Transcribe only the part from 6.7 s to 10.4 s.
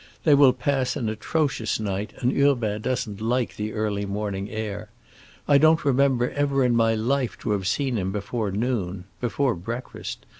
my life to have seen him before noon—before breakfast.